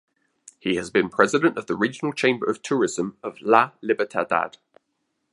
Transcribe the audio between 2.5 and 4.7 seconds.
Tourism of La Libertad.